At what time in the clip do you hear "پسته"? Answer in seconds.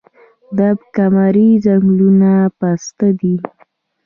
2.59-3.07